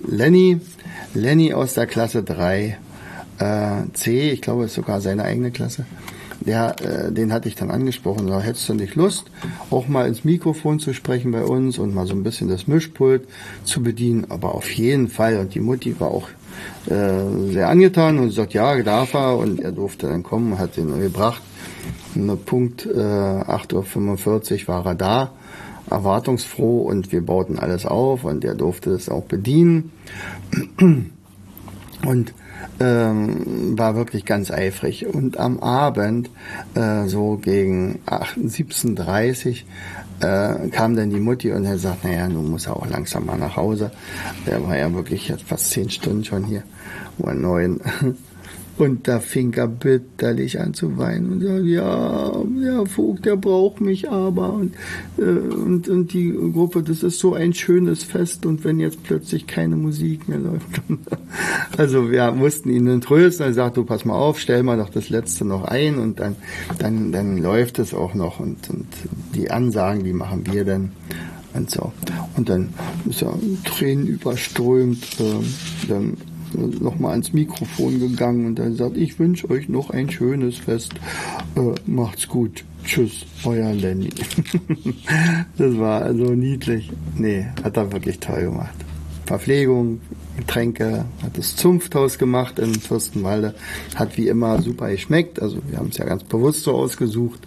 Lenny, 0.06 0.60
Lenny 1.14 1.52
aus 1.54 1.74
der 1.74 1.86
Klasse 1.86 2.22
3 2.22 2.78
äh, 3.38 3.92
C, 3.94 4.30
ich 4.30 4.42
glaube, 4.42 4.64
ist 4.64 4.74
sogar 4.74 5.00
seine 5.00 5.24
eigene 5.24 5.50
Klasse, 5.50 5.86
der, 6.44 6.76
äh, 6.80 7.12
den 7.12 7.32
hatte 7.32 7.48
ich 7.48 7.54
dann 7.54 7.70
angesprochen, 7.70 8.26
da 8.26 8.40
hättest 8.40 8.68
du 8.68 8.74
nicht 8.74 8.94
Lust, 8.94 9.30
auch 9.70 9.88
mal 9.88 10.06
ins 10.06 10.24
Mikrofon 10.24 10.78
zu 10.78 10.92
sprechen 10.92 11.32
bei 11.32 11.44
uns 11.44 11.78
und 11.78 11.94
mal 11.94 12.06
so 12.06 12.14
ein 12.14 12.22
bisschen 12.22 12.48
das 12.48 12.66
Mischpult 12.66 13.26
zu 13.64 13.82
bedienen, 13.82 14.26
aber 14.28 14.54
auf 14.54 14.70
jeden 14.70 15.08
Fall. 15.08 15.38
Und 15.38 15.54
die 15.54 15.60
Mutti 15.60 15.98
war 16.00 16.10
auch 16.10 16.28
äh, 16.86 17.52
sehr 17.52 17.68
angetan 17.68 18.18
und 18.18 18.30
sagt, 18.30 18.54
ja, 18.54 18.82
darf 18.82 19.14
er 19.14 19.38
und 19.38 19.60
er 19.60 19.72
durfte 19.72 20.08
dann 20.08 20.22
kommen, 20.22 20.58
hat 20.58 20.76
ihn 20.78 21.00
gebracht. 21.00 21.42
Und 22.14 22.44
Punkt 22.44 22.86
äh, 22.86 22.90
8.45 22.90 24.62
Uhr 24.62 24.68
war 24.68 24.86
er 24.86 24.94
da, 24.94 25.32
erwartungsfroh 25.90 26.82
und 26.82 27.12
wir 27.12 27.24
bauten 27.24 27.58
alles 27.58 27.86
auf 27.86 28.24
und 28.24 28.44
er 28.44 28.54
durfte 28.54 28.90
es 28.90 29.08
auch 29.08 29.24
bedienen. 29.24 29.92
Und 32.04 32.34
ähm, 32.80 33.78
war 33.78 33.94
wirklich 33.94 34.24
ganz 34.24 34.50
eifrig. 34.50 35.06
Und 35.06 35.38
am 35.38 35.60
Abend, 35.60 36.30
äh, 36.74 37.06
so 37.06 37.36
gegen 37.36 38.00
17.30 38.06 39.62
äh, 40.20 40.68
kam 40.70 40.96
dann 40.96 41.10
die 41.10 41.20
Mutti 41.20 41.52
und 41.52 41.64
er 41.64 41.78
sagt, 41.78 42.04
naja, 42.04 42.28
nun 42.28 42.50
muss 42.50 42.66
er 42.66 42.76
auch 42.76 42.88
langsam 42.88 43.26
mal 43.26 43.38
nach 43.38 43.56
Hause. 43.56 43.90
Der 44.46 44.62
war 44.66 44.76
ja 44.76 44.92
wirklich 44.92 45.32
fast 45.46 45.70
zehn 45.70 45.90
Stunden 45.90 46.24
schon 46.24 46.44
hier, 46.44 46.62
oder 47.18 47.34
neun. 47.34 47.80
Und 48.78 49.06
da 49.06 49.20
fing 49.20 49.52
er 49.54 49.68
bitterlich 49.68 50.58
an 50.58 50.72
zu 50.72 50.96
weinen 50.96 51.32
und 51.32 51.40
sagte, 51.42 51.62
ja, 51.62 52.32
der 52.60 52.86
Vogt, 52.86 53.26
der 53.26 53.36
braucht 53.36 53.80
mich 53.80 54.10
aber. 54.10 54.54
Und, 54.54 54.74
äh, 55.18 55.22
und, 55.22 55.88
und 55.88 56.12
die 56.12 56.32
Gruppe, 56.32 56.82
das 56.82 57.02
ist 57.02 57.18
so 57.18 57.34
ein 57.34 57.52
schönes 57.52 58.02
Fest 58.02 58.46
und 58.46 58.64
wenn 58.64 58.80
jetzt 58.80 59.02
plötzlich 59.02 59.46
keine 59.46 59.76
Musik 59.76 60.28
mehr 60.28 60.38
läuft. 60.38 60.82
also 61.76 62.10
wir 62.10 62.32
mussten 62.32 62.70
ihn 62.70 62.86
dann 62.86 63.02
trösten. 63.02 63.46
Er 63.46 63.52
sagt, 63.52 63.76
du 63.76 63.84
pass 63.84 64.04
mal 64.04 64.16
auf, 64.16 64.40
stell 64.40 64.62
mal 64.62 64.78
doch 64.78 64.90
das 64.90 65.10
letzte 65.10 65.44
noch 65.44 65.64
ein 65.64 65.98
und 65.98 66.18
dann, 66.18 66.36
dann, 66.78 67.12
dann 67.12 67.38
läuft 67.38 67.78
es 67.78 67.92
auch 67.92 68.14
noch 68.14 68.40
und, 68.40 68.70
und 68.70 68.86
die 69.34 69.50
Ansagen, 69.50 70.02
die 70.02 70.14
machen 70.14 70.46
wir 70.50 70.64
dann 70.64 70.92
und 71.54 71.70
so. 71.70 71.92
Und 72.36 72.48
dann 72.48 72.72
ist 73.08 73.22
er 73.22 73.34
Tränen 73.64 74.06
überströmt, 74.06 75.04
äh, 75.20 75.88
dann 75.88 76.16
nochmal 76.54 77.12
ans 77.12 77.32
Mikrofon 77.32 78.00
gegangen 78.00 78.46
und 78.46 78.58
dann 78.58 78.74
sagt, 78.76 78.96
ich 78.96 79.18
wünsche 79.18 79.48
euch 79.50 79.68
noch 79.68 79.90
ein 79.90 80.10
schönes 80.10 80.58
Fest. 80.58 80.94
Äh, 81.56 81.74
macht's 81.86 82.28
gut. 82.28 82.64
Tschüss, 82.84 83.24
euer 83.44 83.72
Lenny. 83.72 84.10
das 85.58 85.78
war 85.78 86.02
also 86.02 86.32
niedlich. 86.32 86.90
Nee, 87.16 87.46
hat 87.62 87.76
er 87.76 87.92
wirklich 87.92 88.18
toll 88.18 88.42
gemacht. 88.42 88.74
Verpflegung, 89.26 90.00
Getränke, 90.36 91.04
hat 91.22 91.38
das 91.38 91.56
Zunfthaus 91.56 92.18
gemacht 92.18 92.58
in 92.58 92.74
Fürstenwalde. 92.74 93.54
Hat 93.94 94.16
wie 94.16 94.28
immer 94.28 94.60
super 94.62 94.90
geschmeckt. 94.90 95.40
Also 95.40 95.58
wir 95.68 95.78
haben 95.78 95.88
es 95.88 95.98
ja 95.98 96.04
ganz 96.04 96.24
bewusst 96.24 96.64
so 96.64 96.72
ausgesucht. 96.72 97.40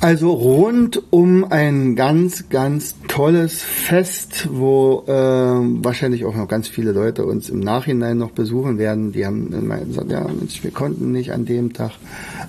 Also 0.00 0.30
rund 0.30 1.02
um 1.10 1.44
ein 1.50 1.96
ganz, 1.96 2.48
ganz 2.50 2.94
tolles 3.08 3.62
Fest, 3.62 4.48
wo 4.52 5.02
äh, 5.08 5.12
wahrscheinlich 5.12 6.24
auch 6.24 6.36
noch 6.36 6.46
ganz 6.46 6.68
viele 6.68 6.92
Leute 6.92 7.26
uns 7.26 7.50
im 7.50 7.58
Nachhinein 7.58 8.16
noch 8.16 8.30
besuchen 8.30 8.78
werden. 8.78 9.10
Die 9.10 9.26
haben 9.26 9.50
gesagt, 9.50 10.10
ja, 10.12 10.22
Mensch, 10.22 10.62
wir 10.62 10.70
konnten 10.70 11.10
nicht 11.10 11.32
an 11.32 11.46
dem 11.46 11.72
Tag, 11.72 11.92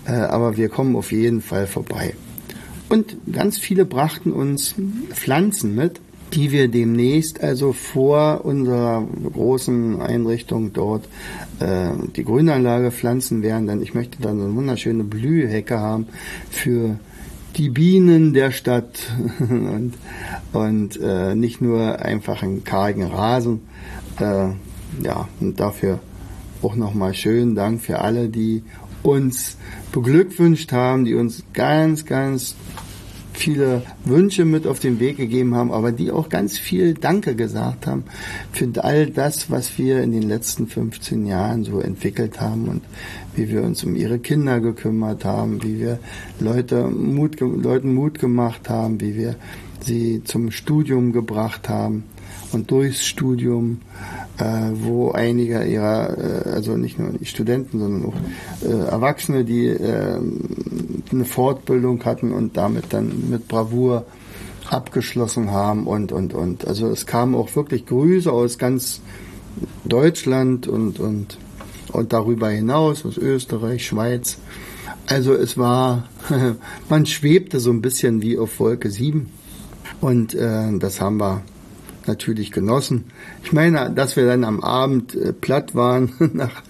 äh, 0.06 0.12
aber 0.12 0.58
wir 0.58 0.70
kommen 0.70 0.96
auf 0.96 1.12
jeden 1.12 1.42
Fall 1.42 1.66
vorbei. 1.66 2.14
Und 2.88 3.18
ganz 3.32 3.58
viele 3.58 3.84
brachten 3.84 4.32
uns 4.32 4.76
Pflanzen 5.10 5.74
mit, 5.74 6.00
die 6.34 6.52
wir 6.52 6.68
demnächst 6.68 7.42
also 7.42 7.74
vor 7.74 8.46
unserer 8.46 9.08
großen 9.34 10.00
Einrichtung 10.02 10.72
dort 10.72 11.06
äh, 11.60 11.90
die 12.16 12.24
Grünanlage 12.24 12.92
pflanzen 12.92 13.42
werden. 13.42 13.66
Denn 13.66 13.82
ich 13.82 13.96
möchte 13.96 14.22
dann 14.22 14.38
so 14.38 14.46
eine 14.46 14.56
wunderschöne 14.56 15.04
Blühhecke 15.04 15.80
haben 15.80 16.06
für 16.52 17.00
die 17.56 17.70
Bienen 17.70 18.34
der 18.34 18.52
Stadt 18.52 19.12
und, 19.40 19.94
und 20.54 21.00
äh, 21.02 21.36
nicht 21.36 21.62
nur 21.62 22.00
einfach 22.00 22.44
einen 22.44 22.64
kargen 22.64 23.04
Rasen. 23.04 23.62
Äh, 24.20 24.50
ja, 25.04 25.28
und 25.40 25.60
dafür 25.60 26.00
auch 26.62 26.76
nochmal 26.76 27.14
schönen 27.14 27.56
Dank 27.56 27.82
für 27.82 28.00
alle, 28.00 28.30
die 28.30 28.64
uns 29.04 29.58
beglückwünscht 29.92 30.72
haben, 30.72 31.06
die 31.06 31.16
uns 31.16 31.44
ganz, 31.54 32.06
ganz 32.06 32.56
viele 33.40 33.84
Wünsche 34.04 34.44
mit 34.44 34.68
auf 34.68 34.80
den 34.80 35.00
Weg 35.00 35.18
gegeben 35.18 35.56
haben, 35.56 35.72
aber 35.72 35.92
die 35.92 36.12
auch 36.12 36.30
ganz 36.30 36.58
viel 36.58 36.94
Danke 36.94 37.36
gesagt 37.36 37.88
haben 37.88 38.04
für 38.52 38.70
all 38.84 39.08
das, 39.08 39.50
was 39.50 39.78
wir 39.78 40.04
in 40.04 40.12
den 40.12 40.24
letzten 40.24 40.68
15 40.68 41.26
Jahren 41.26 41.64
so 41.64 41.80
entwickelt 41.80 42.42
haben 42.42 42.68
und 42.68 42.82
wie 43.36 43.50
wir 43.50 43.64
uns 43.64 43.84
um 43.84 43.96
ihre 43.96 44.20
Kinder 44.20 44.60
gekümmert 44.60 45.24
haben, 45.24 45.64
wie 45.64 45.80
wir 45.80 46.00
Leute 46.40 46.88
Mut, 46.88 47.40
Leuten 47.40 47.94
Mut 47.94 48.20
gemacht 48.20 48.70
haben, 48.70 49.00
wie 49.00 49.16
wir 49.16 49.36
sie 49.80 50.22
zum 50.26 50.52
Studium 50.52 51.14
gebracht 51.14 51.70
haben 51.70 52.04
und 52.52 52.72
durchs 52.72 53.06
Studium, 53.06 53.80
wo 54.74 55.12
einige 55.12 55.64
ihrer, 55.64 56.18
äh, 56.18 56.50
also 56.50 56.78
nicht 56.78 57.00
nur 57.00 57.14
Studenten, 57.24 57.80
sondern 57.80 58.06
auch 58.06 58.68
äh, 58.68 58.90
Erwachsene, 58.90 59.44
die 59.44 59.68
äh, 59.68 60.20
eine 61.12 61.26
Fortbildung 61.26 62.04
hatten 62.06 62.32
und 62.32 62.58
damit 62.58 62.86
dann 62.92 63.30
mit 63.30 63.48
Bravour 63.48 64.06
abgeschlossen 64.70 65.52
haben 65.52 65.88
und, 65.88 66.12
und, 66.12 66.34
und. 66.34 66.68
Also 66.68 66.88
es 66.88 67.06
kamen 67.06 67.36
auch 67.36 67.56
wirklich 67.56 67.86
Grüße 67.86 68.32
aus 68.32 68.58
ganz 68.58 69.02
Deutschland 69.86 70.68
und, 70.68 71.00
und 71.00 71.38
und 71.92 72.14
darüber 72.14 72.50
hinaus 72.50 73.06
aus 73.06 73.18
Österreich, 73.18 73.86
Schweiz. 73.86 74.38
Also 75.08 75.34
es 75.34 75.58
war, 75.58 76.08
man 76.90 77.06
schwebte 77.06 77.60
so 77.60 77.72
ein 77.72 77.82
bisschen 77.82 78.22
wie 78.22 78.38
auf 78.38 78.60
Wolke 78.60 78.92
7 78.92 79.30
und 80.02 80.34
äh, 80.34 80.78
das 80.78 81.02
haben 81.02 81.18
wir 81.18 81.42
natürlich 82.10 82.52
genossen. 82.52 83.06
Ich 83.44 83.54
meine, 83.54 83.92
dass 83.92 84.16
wir 84.16 84.26
dann 84.26 84.44
am 84.44 84.62
Abend 84.62 85.16
äh, 85.16 85.32
platt 85.32 85.76
waren 85.76 86.12
nach 86.34 86.64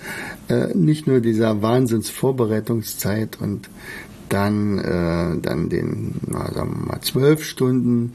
äh, 0.49 0.75
nicht 0.75 1.07
nur 1.07 1.21
dieser 1.21 1.61
Wahnsinnsvorbereitungszeit 1.61 3.39
und 3.41 3.69
dann 4.27 4.77
äh, 4.77 5.41
dann 5.41 5.69
den, 5.69 6.15
na, 6.27 6.53
sagen 6.53 6.81
wir 6.81 6.87
mal, 6.87 7.01
zwölf 7.01 7.43
Stunden 7.43 8.13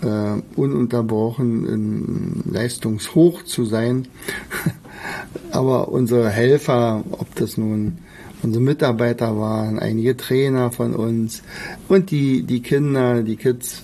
äh, 0.00 0.40
ununterbrochen 0.56 2.44
Leistungshoch 2.50 3.42
zu 3.42 3.64
sein. 3.64 4.08
Aber 5.50 5.88
unsere 5.88 6.30
Helfer, 6.30 7.04
ob 7.10 7.34
das 7.34 7.58
nun 7.58 7.98
unsere 8.42 8.64
Mitarbeiter 8.64 9.38
waren, 9.38 9.78
einige 9.78 10.16
Trainer 10.16 10.70
von 10.72 10.94
uns 10.94 11.42
und 11.88 12.10
die, 12.10 12.42
die 12.42 12.60
Kinder, 12.60 13.22
die 13.22 13.36
Kids, 13.36 13.82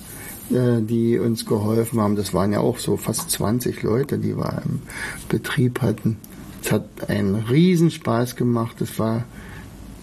die 0.51 1.19
uns 1.19 1.45
geholfen 1.45 2.01
haben, 2.01 2.17
das 2.17 2.33
waren 2.33 2.53
ja 2.53 2.61
auch 2.61 2.79
so 2.79 2.97
fast 2.97 3.31
20 3.31 3.83
Leute, 3.83 4.19
die 4.19 4.37
wir 4.37 4.63
im 4.65 4.81
Betrieb 5.29 5.83
hatten. 5.83 6.17
Es 6.63 6.73
hat 6.73 6.85
einen 7.09 7.35
Riesenspaß 7.35 8.37
gemacht. 8.37 8.81
Es 8.81 8.99
war 8.99 9.25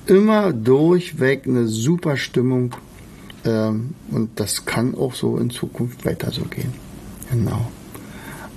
immer 0.06 0.54
durchweg 0.54 1.48
eine 1.48 1.68
super 1.68 2.18
Stimmung. 2.18 2.76
Ähm, 3.44 3.96
und 4.12 4.40
das 4.40 4.66
kann 4.66 4.96
auch 4.96 5.14
so 5.14 5.38
in 5.38 5.50
Zukunft 5.50 6.06
weiter 6.06 6.32
so 6.32 6.44
gehen. 6.44 6.74
Genau. 7.32 7.70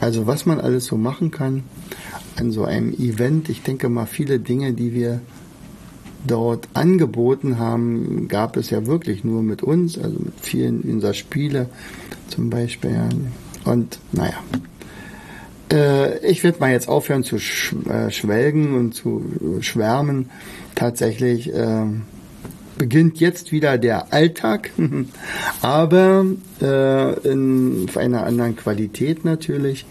Also 0.01 0.27
was 0.27 0.47
man 0.47 0.61
alles 0.61 0.87
so 0.87 0.97
machen 0.97 1.31
kann 1.31 1.65
an 2.37 2.53
so 2.53 2.65
einem 2.65 2.93
Event. 2.95 3.49
Ich 3.49 3.63
denke 3.63 3.89
mal, 3.89 4.07
viele 4.07 4.39
Dinge, 4.39 4.73
die 4.73 4.95
wir 4.95 5.21
dort 6.29 6.69
angeboten 6.75 7.59
haben, 7.59 8.29
gab 8.29 8.57
es 8.57 8.71
ja 8.71 8.87
wirklich 8.87 9.25
nur 9.25 9.43
mit 9.43 9.63
uns, 9.63 9.99
also 9.99 10.17
mit 10.19 10.35
vielen 10.41 10.83
unserer 10.83 11.15
Spiele 11.15 11.69
zum 12.29 12.51
Beispiel. 12.51 13.01
Und 13.65 13.99
naja, 14.13 14.39
äh, 15.73 16.27
ich 16.27 16.45
werde 16.45 16.61
mal 16.61 16.71
jetzt 16.71 16.89
aufhören 16.89 17.25
zu 17.25 17.39
sch 17.39 17.75
äh, 17.89 18.11
schwelgen 18.11 18.75
und 18.75 18.95
zu 18.95 19.25
schwärmen. 19.61 20.31
Tatsächlich 20.75 21.53
äh, 21.53 21.87
beginnt 22.79 23.19
jetzt 23.19 23.53
wieder 23.53 23.77
der 23.77 24.13
Alltag, 24.13 24.71
aber 25.63 26.25
äh, 26.63 27.29
in 27.29 27.89
einer 27.95 28.25
anderen 28.25 28.57
Qualität 28.57 29.25
natürlich. 29.25 29.85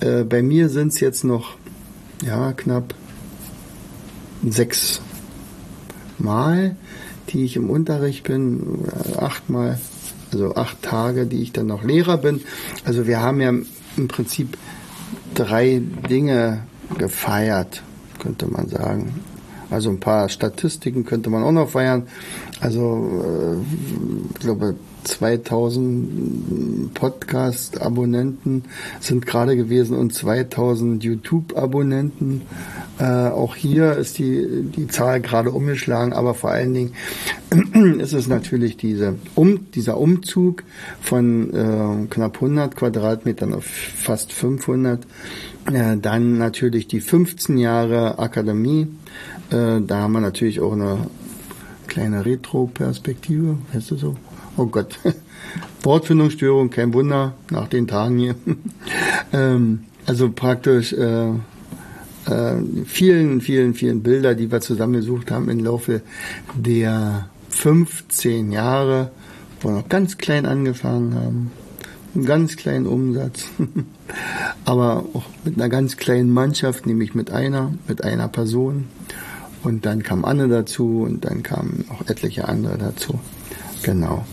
Äh, 0.00 0.24
bei 0.24 0.42
mir 0.42 0.68
sind 0.68 0.88
es 0.88 1.00
jetzt 1.00 1.24
noch 1.24 1.56
ja, 2.24 2.52
knapp 2.52 2.94
sechs 4.48 5.00
Mal, 6.18 6.76
die 7.28 7.44
ich 7.44 7.56
im 7.56 7.70
Unterricht 7.70 8.24
bin, 8.24 8.84
achtmal, 9.16 9.78
also 10.32 10.54
acht 10.54 10.82
Tage, 10.82 11.26
die 11.26 11.42
ich 11.42 11.52
dann 11.52 11.66
noch 11.66 11.82
Lehrer 11.82 12.18
bin. 12.18 12.40
Also 12.84 13.06
wir 13.06 13.20
haben 13.20 13.40
ja 13.40 13.50
im 13.96 14.08
Prinzip 14.08 14.56
drei 15.34 15.82
Dinge 16.08 16.62
gefeiert, 16.98 17.82
könnte 18.20 18.46
man 18.46 18.68
sagen. 18.68 19.20
Also 19.70 19.90
ein 19.90 20.00
paar 20.00 20.28
Statistiken 20.28 21.04
könnte 21.04 21.30
man 21.30 21.42
auch 21.42 21.52
noch 21.52 21.70
feiern. 21.70 22.04
Also 22.60 23.22
äh, 23.24 24.32
ich 24.34 24.40
glaube 24.40 24.76
2000 25.04 26.92
Podcast-Abonnenten 26.94 28.64
sind 29.00 29.26
gerade 29.26 29.56
gewesen 29.56 29.96
und 29.96 30.14
2000 30.14 31.02
YouTube-Abonnenten. 31.02 32.42
Äh, 32.98 33.04
auch 33.04 33.54
hier 33.54 33.92
ist 33.92 34.18
die, 34.18 34.64
die 34.74 34.88
Zahl 34.88 35.20
gerade 35.20 35.50
umgeschlagen, 35.50 36.12
aber 36.12 36.34
vor 36.34 36.50
allen 36.50 36.74
Dingen 36.74 36.92
ist 38.00 38.14
es 38.14 38.26
natürlich 38.26 38.76
diese, 38.76 39.16
um, 39.34 39.70
dieser 39.72 39.98
Umzug 39.98 40.64
von 41.02 41.52
äh, 41.52 42.06
knapp 42.08 42.36
100 42.36 42.74
Quadratmetern 42.74 43.52
auf 43.54 43.64
fast 43.64 44.32
500. 44.32 45.06
Äh, 45.72 45.96
dann 45.98 46.38
natürlich 46.38 46.88
die 46.88 47.00
15 47.00 47.58
Jahre 47.58 48.18
Akademie. 48.18 48.88
Äh, 49.50 49.80
da 49.86 49.98
haben 49.98 50.12
wir 50.12 50.20
natürlich 50.20 50.60
auch 50.60 50.72
eine 50.72 51.06
kleine 51.86 52.24
Retro-Perspektive, 52.24 53.58
heißt 53.72 53.92
das 53.92 54.00
so? 54.00 54.16
Oh 54.56 54.66
Gott. 54.66 54.98
Wortfindungsstörung, 55.82 56.70
kein 56.70 56.92
Wunder, 56.92 57.34
nach 57.50 57.68
den 57.68 57.86
Tagen 57.86 58.18
hier. 58.18 58.34
ähm, 59.32 59.84
also 60.06 60.30
praktisch 60.30 60.92
äh, 60.92 61.28
äh, 61.28 62.56
vielen, 62.84 63.40
vielen, 63.40 63.74
vielen 63.74 64.02
Bilder, 64.02 64.34
die 64.34 64.50
wir 64.50 64.60
zusammengesucht 64.60 65.30
haben 65.30 65.48
im 65.48 65.64
Laufe 65.64 66.02
der 66.54 67.28
15 67.50 68.52
Jahre, 68.52 69.10
wo 69.60 69.68
wir 69.68 69.76
noch 69.76 69.88
ganz 69.88 70.18
klein 70.18 70.46
angefangen 70.46 71.14
haben. 71.14 71.52
Einen 72.14 72.24
ganz 72.24 72.56
kleinen 72.56 72.86
Umsatz. 72.86 73.46
Aber 74.64 75.04
auch 75.12 75.24
mit 75.44 75.56
einer 75.56 75.68
ganz 75.68 75.96
kleinen 75.96 76.30
Mannschaft, 76.30 76.86
nämlich 76.86 77.14
mit 77.14 77.30
einer, 77.30 77.74
mit 77.86 78.02
einer 78.02 78.28
Person. 78.28 78.86
Und 79.66 79.84
dann 79.84 80.02
kam 80.02 80.24
Anne 80.24 80.48
dazu 80.48 81.02
und 81.02 81.24
dann 81.24 81.42
kamen 81.42 81.84
auch 81.90 82.08
etliche 82.08 82.46
andere 82.48 82.78
dazu. 82.78 83.18
Genau 83.82 84.24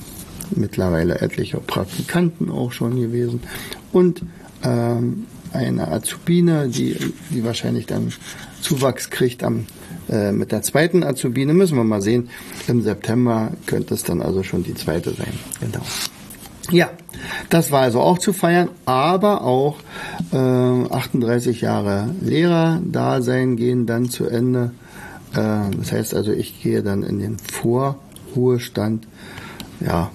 mittlerweile 0.56 1.22
etliche 1.22 1.58
Praktikanten 1.58 2.50
auch 2.50 2.72
schon 2.72 3.00
gewesen 3.00 3.42
und 3.92 4.22
ähm, 4.64 5.26
eine 5.52 5.90
Azubine, 5.90 6.68
die, 6.68 6.98
die 7.30 7.44
wahrscheinlich 7.44 7.86
dann 7.86 8.12
Zuwachs 8.62 9.10
kriegt 9.10 9.44
am, 9.44 9.66
äh, 10.10 10.32
mit 10.32 10.52
der 10.52 10.64
zweiten 10.64 11.04
Azubine. 11.04 11.54
Müssen 11.54 11.78
wir 11.78 11.84
mal 11.84 12.02
sehen. 12.02 12.30
Im 12.68 12.82
September 12.82 13.52
könnte 13.68 13.94
es 13.94 14.04
dann 14.04 14.22
also 14.22 14.42
schon 14.42 14.64
die 14.64 14.74
zweite 14.74 15.12
sein. 15.12 15.34
Genau. 15.60 15.84
Ja, 16.72 16.90
das 17.50 17.72
war 17.72 17.82
also 17.82 18.00
auch 18.00 18.18
zu 18.18 18.34
feiern, 18.34 18.70
aber 18.86 19.44
auch 19.44 19.78
äh, 20.32 20.38
38 20.38 21.62
Jahre 21.62 22.10
Lehrerdasein 22.22 23.58
gehen 23.58 23.86
dann 23.86 24.10
zu 24.10 24.26
Ende. 24.26 24.72
Äh, 25.34 25.72
das 25.78 25.92
heißt 25.92 26.14
also, 26.14 26.32
ich 26.32 26.62
gehe 26.62 26.84
dann 26.84 27.04
in 27.04 27.20
den 27.20 27.38
Vorruhestand. 27.38 29.08
Ja, 29.86 30.12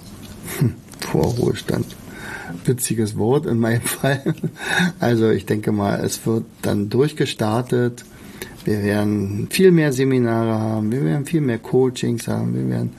Vorruhestand. 0.99 1.85
Witziges 2.65 3.17
Wort 3.17 3.45
in 3.45 3.59
meinem 3.59 3.81
Fall. 3.83 4.33
Also 4.99 5.29
ich 5.29 5.45
denke 5.45 5.71
mal, 5.71 5.99
es 6.03 6.25
wird 6.25 6.45
dann 6.61 6.89
durchgestartet. 6.89 8.05
Wir 8.65 8.83
werden 8.83 9.47
viel 9.49 9.71
mehr 9.71 9.93
Seminare 9.93 10.59
haben, 10.59 10.91
wir 10.91 11.03
werden 11.03 11.25
viel 11.25 11.41
mehr 11.41 11.59
Coachings 11.59 12.27
haben, 12.27 12.53
wir 12.53 12.69
werden 12.69 12.91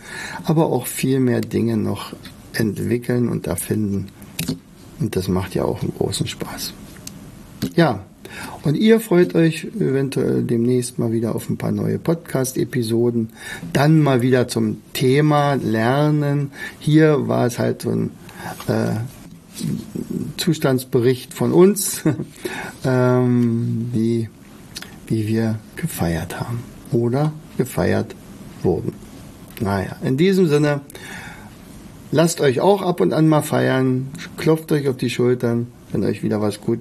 aber 0.45 0.67
auch 0.67 0.87
viel 0.87 1.21
mehr 1.21 1.43
Dinge 1.43 1.77
noch 1.77 2.15
entwickeln 2.55 3.29
und 3.29 3.47
erfinden. 3.47 4.07
Und 4.99 5.17
das 5.17 5.29
macht 5.29 5.55
ja 5.55 5.65
auch 5.65 5.83
einen 5.83 5.93
großen 5.97 6.27
Spaß. 6.27 6.73
Ja, 7.77 8.05
und 8.63 8.77
ihr 8.77 9.01
freut 9.01 9.35
euch 9.35 9.65
eventuell 9.79 10.43
demnächst 10.43 10.99
mal 10.99 11.13
wieder 11.13 11.35
auf 11.35 11.49
ein 11.49 11.57
paar 11.57 11.73
neue 11.73 11.99
Podcast-Episoden. 11.99 13.31
Dann 13.73 14.01
mal 14.01 14.23
wieder 14.23 14.49
zum 14.49 14.79
Thema 14.93 15.55
Lernen. 15.55 16.53
Hier 16.79 17.29
war 17.29 17.47
es 17.47 17.59
halt 17.59 17.83
so 17.83 17.91
ein 17.91 18.11
äh, 18.69 18.97
Zustandsbericht 20.37 21.35
von 21.35 21.53
uns, 21.53 22.03
ähm, 22.85 23.91
wie, 23.93 24.29
wie 25.07 25.27
wir 25.27 25.59
gefeiert 25.77 26.41
haben 26.41 26.63
oder 26.93 27.33
gefeiert 27.57 28.15
wurden. 28.63 28.93
Naja, 29.61 29.97
in 30.03 30.17
diesem 30.17 30.47
Sinne, 30.47 30.81
lasst 32.13 32.41
euch 32.41 32.61
auch 32.61 32.83
ab 32.83 33.01
und 33.01 33.13
an 33.13 33.29
mal 33.29 33.43
feiern, 33.43 34.09
klopft 34.37 34.73
euch 34.73 34.89
auf 34.89 34.97
die 34.97 35.11
Schultern, 35.11 35.67
wenn 35.93 36.05
euch 36.05 36.23
wieder 36.23 36.41
was 36.41 36.61
gut 36.61 36.81